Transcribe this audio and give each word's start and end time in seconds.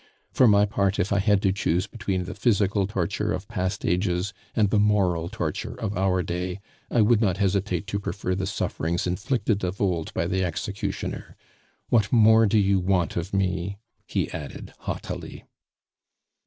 For 0.33 0.47
my 0.47 0.65
part, 0.65 0.97
if 0.97 1.13
I 1.13 1.19
had 1.19 1.43
to 1.43 1.51
choose 1.53 1.85
between 1.85 2.23
the 2.23 2.33
physical 2.33 2.87
torture 2.87 3.31
of 3.31 3.47
past 3.47 3.85
ages 3.85 4.33
and 4.55 4.71
the 4.71 4.79
moral 4.79 5.29
torture 5.29 5.75
of 5.79 5.95
our 5.95 6.23
day, 6.23 6.59
I 6.89 7.01
would 7.01 7.21
not 7.21 7.37
hesitate 7.37 7.85
to 7.85 7.99
prefer 7.99 8.33
the 8.33 8.47
sufferings 8.47 9.05
inflicted 9.05 9.63
of 9.63 9.79
old 9.79 10.11
by 10.15 10.25
the 10.25 10.43
executioner. 10.43 11.35
What 11.89 12.11
more 12.11 12.47
do 12.47 12.57
you 12.57 12.79
want 12.79 13.15
of 13.15 13.31
me?" 13.31 13.77
he 14.07 14.27
added 14.31 14.73
haughtily. 14.79 15.45